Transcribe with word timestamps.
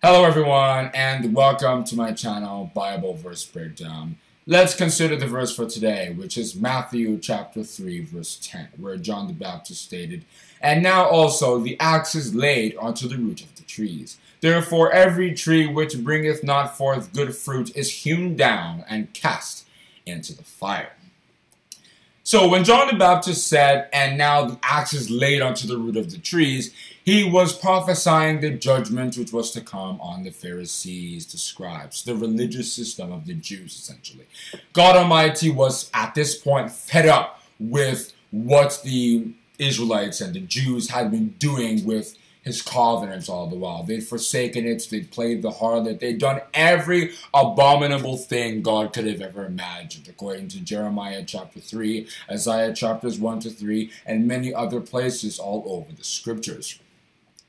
Hello 0.00 0.22
everyone 0.22 0.92
and 0.94 1.34
welcome 1.34 1.82
to 1.82 1.96
my 1.96 2.12
channel 2.12 2.70
Bible 2.72 3.14
Verse 3.14 3.44
Breakdown. 3.44 4.16
Let's 4.46 4.76
consider 4.76 5.16
the 5.16 5.26
verse 5.26 5.56
for 5.56 5.66
today 5.66 6.14
which 6.16 6.38
is 6.38 6.54
Matthew 6.54 7.18
chapter 7.18 7.64
3 7.64 8.02
verse 8.02 8.38
10 8.40 8.68
where 8.76 8.96
John 8.96 9.26
the 9.26 9.32
Baptist 9.32 9.82
stated, 9.82 10.24
And 10.60 10.84
now 10.84 11.04
also 11.04 11.58
the 11.58 11.76
axe 11.80 12.14
is 12.14 12.32
laid 12.32 12.76
unto 12.80 13.08
the 13.08 13.16
root 13.16 13.40
of 13.40 13.56
the 13.56 13.64
trees. 13.64 14.18
Therefore 14.40 14.92
every 14.92 15.34
tree 15.34 15.66
which 15.66 15.98
bringeth 16.04 16.44
not 16.44 16.78
forth 16.78 17.12
good 17.12 17.34
fruit 17.34 17.74
is 17.74 18.04
hewn 18.04 18.36
down 18.36 18.84
and 18.88 19.12
cast 19.14 19.66
into 20.06 20.32
the 20.32 20.44
fire. 20.44 20.92
So 22.28 22.46
when 22.46 22.62
John 22.62 22.88
the 22.88 22.92
Baptist 22.92 23.46
said, 23.46 23.88
and 23.90 24.18
now 24.18 24.44
the 24.44 24.58
axe 24.62 24.92
is 24.92 25.08
laid 25.08 25.40
unto 25.40 25.66
the 25.66 25.78
root 25.78 25.96
of 25.96 26.10
the 26.10 26.18
trees, 26.18 26.74
he 27.02 27.24
was 27.24 27.58
prophesying 27.58 28.42
the 28.42 28.50
judgment 28.50 29.16
which 29.16 29.32
was 29.32 29.50
to 29.52 29.62
come 29.62 29.98
on 30.02 30.24
the 30.24 30.30
Pharisees, 30.30 31.24
the 31.24 31.38
scribes, 31.38 32.04
the 32.04 32.14
religious 32.14 32.70
system 32.70 33.12
of 33.12 33.24
the 33.24 33.32
Jews, 33.32 33.76
essentially. 33.76 34.26
God 34.74 34.94
Almighty 34.94 35.50
was 35.50 35.90
at 35.94 36.14
this 36.14 36.36
point 36.36 36.70
fed 36.70 37.06
up 37.06 37.40
with 37.58 38.12
what 38.30 38.78
the 38.84 39.32
Israelites 39.58 40.20
and 40.20 40.34
the 40.34 40.40
Jews 40.40 40.90
had 40.90 41.10
been 41.10 41.28
doing 41.38 41.86
with 41.86 42.14
his 42.48 42.62
covenants 42.62 43.28
all 43.28 43.46
the 43.46 43.54
while. 43.54 43.84
They'd 43.84 44.02
forsaken 44.02 44.66
it, 44.66 44.88
they'd 44.90 45.10
played 45.10 45.42
the 45.42 45.50
harlot, 45.50 46.00
they'd 46.00 46.18
done 46.18 46.40
every 46.52 47.12
abominable 47.32 48.16
thing 48.16 48.62
God 48.62 48.92
could 48.92 49.06
have 49.06 49.20
ever 49.20 49.44
imagined, 49.44 50.08
according 50.08 50.48
to 50.48 50.60
Jeremiah 50.60 51.22
chapter 51.24 51.60
3, 51.60 52.08
Isaiah 52.30 52.74
chapters 52.74 53.20
1 53.20 53.40
to 53.40 53.50
3, 53.50 53.92
and 54.04 54.26
many 54.26 54.52
other 54.52 54.80
places 54.80 55.38
all 55.38 55.62
over 55.66 55.92
the 55.92 56.04
scriptures. 56.04 56.80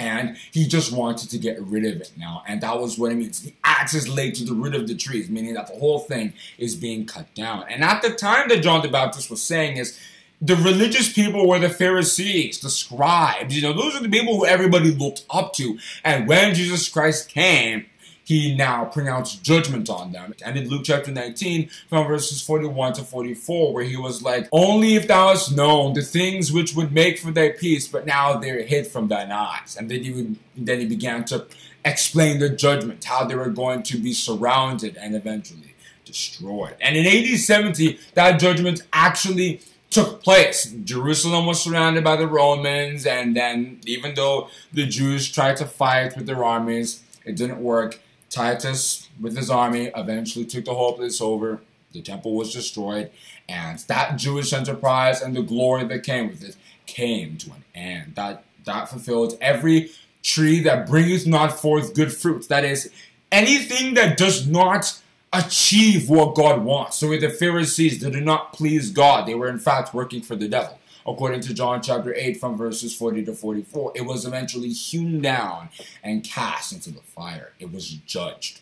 And 0.00 0.36
he 0.52 0.68
just 0.68 0.92
wanted 0.92 1.30
to 1.30 1.38
get 1.38 1.60
rid 1.60 1.84
of 1.84 2.00
it 2.00 2.12
now. 2.16 2.44
And 2.46 2.60
that 2.60 2.78
was 2.78 2.98
what 2.98 3.10
it 3.10 3.16
means. 3.16 3.40
The 3.40 3.54
axe 3.64 3.94
is 3.94 4.08
laid 4.08 4.36
to 4.36 4.44
the 4.44 4.52
root 4.52 4.76
of 4.76 4.86
the 4.86 4.94
trees, 4.94 5.28
meaning 5.28 5.54
that 5.54 5.66
the 5.66 5.78
whole 5.78 5.98
thing 5.98 6.34
is 6.56 6.76
being 6.76 7.04
cut 7.04 7.34
down. 7.34 7.64
And 7.68 7.82
at 7.82 8.02
the 8.02 8.10
time 8.10 8.48
that 8.48 8.62
John 8.62 8.82
the 8.82 8.88
Baptist 8.88 9.28
was 9.28 9.42
saying 9.42 9.76
is, 9.76 9.98
the 10.40 10.56
religious 10.56 11.12
people 11.12 11.48
were 11.48 11.58
the 11.58 11.68
Pharisees, 11.68 12.60
the 12.60 12.70
scribes. 12.70 13.56
You 13.56 13.62
know, 13.62 13.72
those 13.72 13.96
are 13.96 14.02
the 14.02 14.08
people 14.08 14.36
who 14.36 14.46
everybody 14.46 14.92
looked 14.92 15.24
up 15.30 15.52
to. 15.54 15.78
And 16.04 16.28
when 16.28 16.54
Jesus 16.54 16.88
Christ 16.88 17.28
came, 17.28 17.86
he 18.22 18.54
now 18.54 18.84
pronounced 18.84 19.42
judgment 19.42 19.88
on 19.88 20.12
them. 20.12 20.34
And 20.44 20.58
in 20.58 20.68
Luke 20.68 20.82
chapter 20.84 21.10
19, 21.10 21.70
from 21.88 22.06
verses 22.06 22.42
41 22.42 22.92
to 22.94 23.02
44, 23.02 23.72
where 23.72 23.84
he 23.84 23.96
was 23.96 24.22
like, 24.22 24.46
Only 24.52 24.96
if 24.96 25.08
thou 25.08 25.28
hast 25.28 25.56
known 25.56 25.94
the 25.94 26.02
things 26.02 26.52
which 26.52 26.74
would 26.74 26.92
make 26.92 27.18
for 27.18 27.30
thy 27.30 27.48
peace, 27.48 27.88
but 27.88 28.04
now 28.04 28.36
they're 28.36 28.62
hid 28.62 28.86
from 28.86 29.08
thine 29.08 29.32
eyes. 29.32 29.76
And 29.78 29.90
then 29.90 30.04
he, 30.04 30.36
then 30.54 30.80
he 30.80 30.84
began 30.84 31.24
to 31.26 31.46
explain 31.86 32.38
the 32.38 32.50
judgment, 32.50 33.02
how 33.02 33.24
they 33.24 33.34
were 33.34 33.48
going 33.48 33.82
to 33.84 33.96
be 33.96 34.12
surrounded 34.12 34.98
and 34.98 35.16
eventually 35.16 35.74
destroyed. 36.04 36.76
And 36.82 36.96
in 36.96 37.06
AD 37.06 37.38
70, 37.38 37.98
that 38.12 38.38
judgment 38.38 38.82
actually 38.92 39.62
took 39.90 40.22
place. 40.22 40.72
Jerusalem 40.84 41.46
was 41.46 41.62
surrounded 41.62 42.04
by 42.04 42.16
the 42.16 42.26
Romans, 42.26 43.06
and 43.06 43.36
then 43.36 43.80
even 43.86 44.14
though 44.14 44.48
the 44.72 44.86
Jews 44.86 45.30
tried 45.30 45.56
to 45.58 45.66
fight 45.66 46.16
with 46.16 46.26
their 46.26 46.44
armies, 46.44 47.02
it 47.24 47.36
didn't 47.36 47.62
work. 47.62 48.00
Titus, 48.30 49.08
with 49.20 49.36
his 49.36 49.50
army, 49.50 49.90
eventually 49.96 50.44
took 50.44 50.66
the 50.66 50.74
whole 50.74 50.92
place 50.92 51.20
over. 51.20 51.60
The 51.92 52.02
temple 52.02 52.34
was 52.34 52.52
destroyed, 52.52 53.10
and 53.48 53.78
that 53.88 54.16
Jewish 54.16 54.52
enterprise 54.52 55.22
and 55.22 55.34
the 55.34 55.42
glory 55.42 55.84
that 55.84 56.02
came 56.02 56.28
with 56.28 56.44
it 56.44 56.56
came 56.84 57.38
to 57.38 57.52
an 57.52 57.64
end. 57.74 58.14
That 58.14 58.44
that 58.64 58.90
fulfilled 58.90 59.38
every 59.40 59.90
tree 60.22 60.60
that 60.60 60.86
bringeth 60.86 61.26
not 61.26 61.58
forth 61.58 61.94
good 61.94 62.12
fruits. 62.12 62.46
That 62.48 62.64
is, 62.64 62.90
anything 63.32 63.94
that 63.94 64.18
does 64.18 64.46
not 64.46 65.00
achieve 65.32 66.08
what 66.08 66.34
God 66.34 66.64
wants. 66.64 66.98
So 66.98 67.08
with 67.08 67.20
the 67.20 67.30
Pharisees, 67.30 68.00
they 68.00 68.10
did 68.10 68.24
not 68.24 68.52
please 68.52 68.90
God. 68.90 69.26
They 69.26 69.34
were 69.34 69.48
in 69.48 69.58
fact 69.58 69.94
working 69.94 70.22
for 70.22 70.36
the 70.36 70.48
devil. 70.48 70.78
According 71.06 71.40
to 71.42 71.54
John 71.54 71.80
chapter 71.80 72.14
8 72.14 72.38
from 72.38 72.58
verses 72.58 72.94
40 72.94 73.24
to 73.24 73.32
44, 73.32 73.92
it 73.94 74.02
was 74.02 74.26
eventually 74.26 74.68
hewn 74.68 75.22
down 75.22 75.70
and 76.02 76.22
cast 76.22 76.72
into 76.72 76.90
the 76.90 77.00
fire. 77.00 77.52
It 77.58 77.72
was 77.72 77.88
judged. 77.88 78.60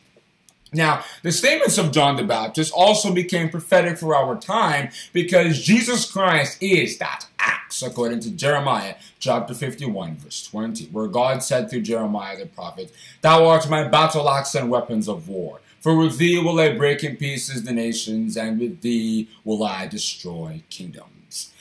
Now, 0.72 1.04
the 1.22 1.32
statements 1.32 1.78
of 1.78 1.92
John 1.92 2.16
the 2.16 2.24
Baptist 2.24 2.72
also 2.72 3.12
became 3.12 3.48
prophetic 3.48 3.98
for 3.98 4.14
our 4.14 4.36
time 4.36 4.90
because 5.12 5.62
Jesus 5.62 6.10
Christ 6.10 6.60
is 6.60 6.98
that 6.98 7.26
axe, 7.38 7.82
according 7.82 8.20
to 8.20 8.30
Jeremiah 8.30 8.96
chapter 9.18 9.54
51, 9.54 10.16
verse 10.16 10.46
20, 10.46 10.86
where 10.86 11.06
God 11.06 11.42
said 11.42 11.70
through 11.70 11.82
Jeremiah 11.82 12.38
the 12.38 12.46
prophet, 12.46 12.92
Thou 13.22 13.46
art 13.46 13.68
my 13.70 13.88
battle 13.88 14.28
axe 14.28 14.54
and 14.54 14.70
weapons 14.70 15.08
of 15.08 15.28
war. 15.28 15.60
For 15.86 15.94
with 15.94 16.18
thee 16.18 16.36
will 16.40 16.58
I 16.58 16.70
break 16.70 17.04
in 17.04 17.14
pieces 17.14 17.62
the 17.62 17.72
nations, 17.72 18.36
and 18.36 18.58
with 18.58 18.80
thee 18.80 19.28
will 19.44 19.62
I 19.62 19.86
destroy 19.86 20.64
kingdoms. 20.68 21.52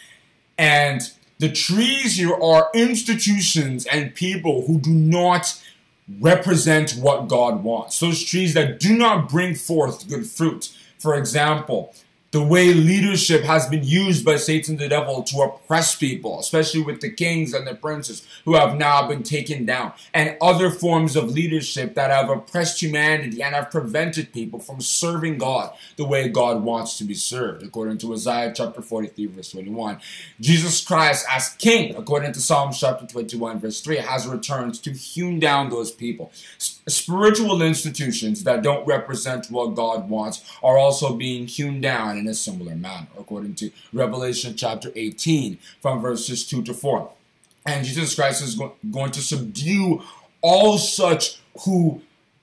And 0.58 1.00
the 1.38 1.52
trees 1.52 2.16
here 2.18 2.34
are 2.34 2.72
institutions 2.74 3.86
and 3.86 4.16
people 4.16 4.66
who 4.66 4.80
do 4.80 4.90
not 4.90 5.62
represent 6.20 6.94
what 6.94 7.28
God 7.28 7.64
wants. 7.64 8.00
Those 8.00 8.24
trees 8.24 8.56
that 8.56 8.80
do 8.80 8.98
not 8.98 9.30
bring 9.30 9.54
forth 9.54 10.10
good 10.10 10.26
fruit. 10.26 10.76
For 10.98 11.14
example, 11.14 11.94
the 12.36 12.44
way 12.44 12.74
leadership 12.74 13.46
has 13.46 13.66
been 13.70 13.86
used 13.86 14.26
by 14.26 14.36
Satan 14.36 14.76
the 14.76 14.90
devil 14.90 15.24
to 15.24 15.38
oppress 15.38 15.96
people, 15.96 16.38
especially 16.38 16.84
with 16.84 17.00
the 17.00 17.10
kings 17.10 17.54
and 17.54 17.66
the 17.66 17.74
princes 17.74 18.28
who 18.44 18.56
have 18.56 18.76
now 18.76 19.08
been 19.08 19.24
taken 19.24 19.66
down, 19.66 19.94
and 20.14 20.36
other 20.42 20.70
forms 20.70 21.16
of 21.16 21.32
leadership 21.32 21.96
that 21.96 22.12
have 22.12 22.30
oppressed 22.30 22.82
humanity 22.82 23.42
and 23.42 23.56
have 23.56 23.72
prevented 23.72 24.34
people 24.34 24.60
from 24.60 24.82
serving 24.82 25.38
God 25.38 25.74
the 25.96 26.04
way 26.04 26.28
God 26.28 26.62
wants 26.62 26.98
to 26.98 27.06
be 27.06 27.14
served, 27.14 27.64
according 27.64 28.00
to 28.00 28.12
Isaiah 28.12 28.52
chapter 28.54 28.82
43, 28.82 29.28
verse 29.28 29.52
21. 29.52 30.02
Jesus 30.42 30.84
Christ, 30.84 31.26
as 31.32 31.52
king, 31.52 31.96
according 31.96 32.34
to 32.34 32.42
Psalm 32.42 32.74
chapter 32.74 33.08
21, 33.08 33.62
verse 33.62 33.80
3, 33.80 33.96
has 33.96 34.28
returned 34.28 34.74
to 34.84 34.92
hew 34.92 35.40
down 35.40 35.70
those 35.70 35.90
people. 35.90 36.34
Spiritual 36.58 37.62
institutions 37.62 38.44
that 38.44 38.62
don't 38.62 38.86
represent 38.86 39.50
what 39.50 39.74
God 39.74 40.10
wants 40.10 40.44
are 40.62 40.78
also 40.78 41.16
being 41.16 41.48
hewn 41.48 41.80
down 41.80 42.25
in 42.26 42.32
a 42.32 42.34
similar 42.34 42.76
manner, 42.76 43.08
according 43.18 43.56
to 43.56 43.72
Revelation 43.94 44.56
chapter 44.56 44.92
18, 44.96 45.60
from 45.82 46.02
verses 46.02 46.46
2 46.46 46.64
to 46.64 46.74
4. 46.74 47.12
And 47.66 47.86
Jesus 47.86 48.16
Christ 48.16 48.44
is 48.44 48.56
go 48.56 48.76
going 48.92 49.12
to 49.12 49.22
subdue 49.22 50.04
all 50.42 50.78
such 50.78 51.40
who 51.62 52.02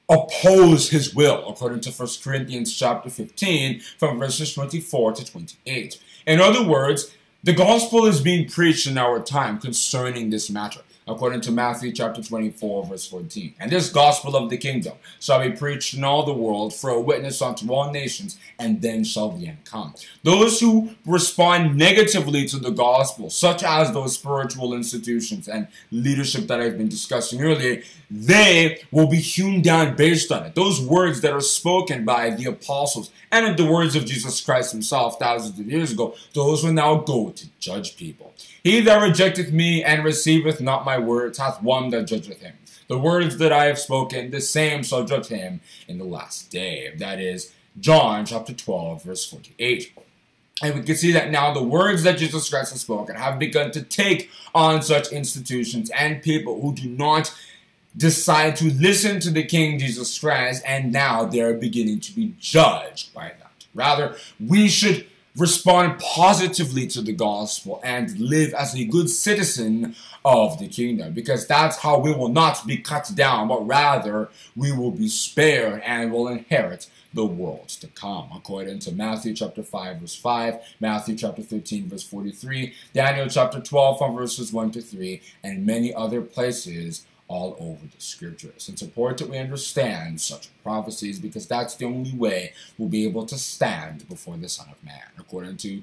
oppose 0.08 0.90
his 0.90 1.14
will, 1.14 1.48
according 1.48 1.80
to 1.80 1.90
1 1.90 2.08
Corinthians 2.22 2.76
chapter 2.76 3.10
15, 3.10 3.80
from 3.98 4.18
verses 4.18 4.54
24 4.54 5.12
to 5.12 5.24
28. 5.24 6.00
In 6.26 6.40
other 6.40 6.66
words, 6.66 7.14
the 7.42 7.52
gospel 7.52 8.06
is 8.06 8.20
being 8.20 8.48
preached 8.48 8.86
in 8.86 8.98
our 8.98 9.20
time 9.20 9.58
concerning 9.58 10.30
this 10.30 10.48
matter 10.50 10.80
according 11.06 11.40
to 11.42 11.50
Matthew 11.50 11.92
chapter 11.92 12.22
24, 12.22 12.86
verse 12.86 13.06
14. 13.06 13.54
And 13.58 13.70
this 13.70 13.90
gospel 13.90 14.36
of 14.36 14.50
the 14.50 14.56
kingdom 14.56 14.94
shall 15.20 15.40
be 15.40 15.50
preached 15.50 15.94
in 15.94 16.04
all 16.04 16.24
the 16.24 16.32
world 16.32 16.74
for 16.74 16.90
a 16.90 17.00
witness 17.00 17.42
unto 17.42 17.70
all 17.72 17.90
nations, 17.90 18.38
and 18.58 18.80
then 18.82 19.04
shall 19.04 19.30
the 19.30 19.48
end 19.48 19.64
come. 19.64 19.94
Those 20.22 20.60
who 20.60 20.90
respond 21.04 21.76
negatively 21.76 22.46
to 22.46 22.58
the 22.58 22.70
gospel, 22.70 23.30
such 23.30 23.62
as 23.62 23.92
those 23.92 24.14
spiritual 24.14 24.74
institutions 24.74 25.48
and 25.48 25.68
leadership 25.90 26.46
that 26.46 26.60
I've 26.60 26.78
been 26.78 26.88
discussing 26.88 27.42
earlier, 27.42 27.82
they 28.10 28.82
will 28.90 29.06
be 29.06 29.16
hewn 29.16 29.62
down 29.62 29.96
based 29.96 30.30
on 30.30 30.44
it. 30.44 30.54
Those 30.54 30.80
words 30.80 31.22
that 31.22 31.32
are 31.32 31.40
spoken 31.40 32.04
by 32.04 32.30
the 32.30 32.44
apostles 32.44 33.10
and 33.30 33.56
the 33.56 33.64
words 33.64 33.96
of 33.96 34.04
Jesus 34.04 34.40
Christ 34.40 34.72
himself 34.72 35.18
thousands 35.18 35.58
of 35.58 35.70
years 35.70 35.92
ago, 35.92 36.14
those 36.34 36.62
will 36.62 36.72
now 36.72 36.96
go 36.96 37.30
to 37.30 37.46
judge 37.58 37.96
people. 37.96 38.34
He 38.62 38.80
that 38.82 39.02
rejecteth 39.02 39.50
me 39.50 39.82
and 39.82 40.04
receiveth 40.04 40.60
not 40.60 40.84
my 40.84 40.91
words 40.98 41.38
hath 41.38 41.62
one 41.62 41.90
that 41.90 42.06
judgeth 42.06 42.40
him. 42.40 42.54
The 42.88 42.98
words 42.98 43.38
that 43.38 43.52
I 43.52 43.66
have 43.66 43.78
spoken, 43.78 44.30
the 44.30 44.40
same 44.40 44.82
shall 44.82 45.04
judge 45.04 45.28
him 45.28 45.60
in 45.88 45.98
the 45.98 46.04
last 46.04 46.50
day. 46.50 46.92
That 46.98 47.20
is 47.20 47.52
John 47.80 48.26
chapter 48.26 48.52
12, 48.52 49.02
verse 49.02 49.24
48. 49.24 49.92
And 50.62 50.74
we 50.74 50.82
can 50.82 50.96
see 50.96 51.12
that 51.12 51.30
now 51.30 51.52
the 51.52 51.62
words 51.62 52.02
that 52.02 52.18
Jesus 52.18 52.48
Christ 52.48 52.72
has 52.72 52.80
spoken 52.80 53.16
have 53.16 53.38
begun 53.38 53.70
to 53.72 53.82
take 53.82 54.30
on 54.54 54.82
such 54.82 55.10
institutions 55.10 55.90
and 55.90 56.22
people 56.22 56.60
who 56.60 56.74
do 56.74 56.88
not 56.88 57.34
decide 57.96 58.56
to 58.56 58.72
listen 58.72 59.20
to 59.20 59.30
the 59.30 59.44
King 59.44 59.78
Jesus 59.78 60.18
Christ, 60.18 60.62
and 60.66 60.92
now 60.92 61.24
they're 61.24 61.54
beginning 61.54 62.00
to 62.00 62.12
be 62.12 62.34
judged 62.38 63.12
by 63.12 63.32
that. 63.38 63.66
Rather, 63.74 64.16
we 64.40 64.68
should 64.68 65.06
respond 65.36 65.98
positively 65.98 66.86
to 66.86 67.00
the 67.00 67.12
gospel 67.12 67.80
and 67.82 68.18
live 68.18 68.52
as 68.54 68.74
a 68.74 68.84
good 68.84 69.08
citizen 69.08 69.96
of 70.24 70.58
the 70.58 70.68
kingdom 70.68 71.12
because 71.12 71.46
that's 71.46 71.78
how 71.78 71.98
we 71.98 72.12
will 72.12 72.28
not 72.28 72.66
be 72.66 72.76
cut 72.76 73.10
down 73.14 73.48
but 73.48 73.66
rather 73.66 74.28
we 74.54 74.70
will 74.70 74.90
be 74.90 75.08
spared 75.08 75.80
and 75.84 76.12
will 76.12 76.28
inherit 76.28 76.88
the 77.14 77.24
world 77.24 77.68
to 77.68 77.86
come. 77.88 78.28
According 78.34 78.78
to 78.80 78.92
Matthew 78.92 79.34
chapter 79.34 79.62
5 79.62 80.00
verse 80.00 80.14
5 80.14 80.60
Matthew 80.80 81.16
chapter 81.16 81.42
13 81.42 81.88
verse 81.88 82.02
43 82.02 82.74
Daniel 82.94 83.28
chapter 83.28 83.60
12 83.60 83.98
from 83.98 84.14
verses 84.14 84.52
1 84.52 84.70
to 84.72 84.80
3 84.80 85.20
and 85.42 85.66
many 85.66 85.94
other 85.94 86.20
places 86.20 87.04
all 87.32 87.56
over 87.58 87.86
the 87.86 88.00
scriptures. 88.00 88.68
It's 88.68 88.82
important 88.82 89.18
that 89.20 89.30
we 89.30 89.38
understand 89.38 90.20
such 90.20 90.50
prophecies 90.62 91.18
because 91.18 91.46
that's 91.46 91.74
the 91.74 91.86
only 91.86 92.12
way 92.12 92.52
we'll 92.76 92.90
be 92.90 93.06
able 93.06 93.24
to 93.24 93.38
stand 93.38 94.06
before 94.06 94.36
the 94.36 94.50
Son 94.50 94.66
of 94.70 94.84
Man, 94.84 95.00
according 95.18 95.56
to 95.58 95.80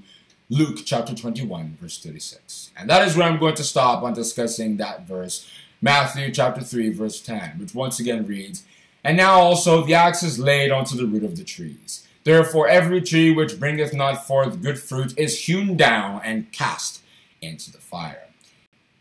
Luke 0.51 0.81
chapter 0.85 1.15
21, 1.15 1.77
verse 1.81 1.97
36. 1.97 2.69
And 2.77 2.87
that 2.87 3.07
is 3.07 3.17
where 3.17 3.27
I'm 3.27 3.39
going 3.39 3.55
to 3.55 3.63
stop 3.63 4.03
on 4.03 4.13
discussing 4.13 4.77
that 4.77 5.07
verse, 5.07 5.49
Matthew 5.81 6.31
chapter 6.31 6.61
3, 6.61 6.89
verse 6.89 7.19
10, 7.19 7.57
which 7.57 7.73
once 7.73 7.99
again 7.99 8.27
reads, 8.27 8.63
And 9.03 9.17
now 9.17 9.39
also 9.39 9.83
the 9.83 9.95
axe 9.95 10.21
is 10.21 10.37
laid 10.37 10.69
unto 10.69 10.95
the 10.95 11.07
root 11.07 11.23
of 11.23 11.35
the 11.35 11.43
trees. 11.43 12.07
Therefore 12.25 12.67
every 12.67 13.01
tree 13.01 13.33
which 13.33 13.59
bringeth 13.59 13.91
not 13.91 14.27
forth 14.27 14.61
good 14.61 14.77
fruit 14.77 15.17
is 15.17 15.45
hewn 15.45 15.75
down 15.75 16.21
and 16.23 16.51
cast 16.51 17.01
into 17.41 17.71
the 17.71 17.79
fire. 17.79 18.27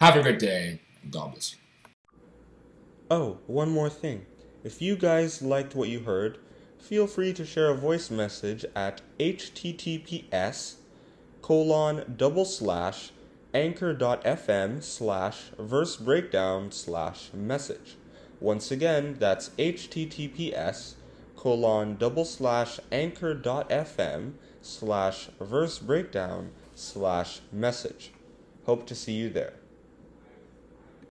Have 0.00 0.16
a 0.16 0.22
good 0.22 0.38
day, 0.38 0.80
and 1.02 1.12
God 1.12 1.32
bless 1.32 1.52
you. 1.52 1.58
Oh, 3.10 3.38
one 3.46 3.70
more 3.70 3.88
thing. 3.88 4.26
If 4.64 4.82
you 4.82 4.94
guys 4.94 5.40
liked 5.40 5.74
what 5.74 5.88
you 5.88 6.00
heard, 6.00 6.36
feel 6.78 7.06
free 7.06 7.32
to 7.32 7.46
share 7.46 7.70
a 7.70 7.74
voice 7.74 8.10
message 8.10 8.66
at 8.76 9.00
https 9.18 10.74
colon 11.40 12.14
double 12.18 12.44
slash 12.44 13.10
anchor.fm 13.54 14.82
slash 14.82 15.44
verse 15.58 15.96
breakdown 15.96 16.70
slash 16.70 17.32
message. 17.32 17.96
Once 18.40 18.70
again, 18.70 19.16
that's 19.18 19.48
https 19.50 20.94
colon 21.34 21.96
double 21.96 22.26
slash 22.26 22.78
anchor.fm 22.92 24.32
slash 24.60 25.28
verse 25.40 25.78
breakdown 25.78 26.50
slash 26.74 27.40
message. 27.50 28.12
Hope 28.66 28.86
to 28.86 28.94
see 28.94 29.12
you 29.12 29.30
there. 29.30 29.54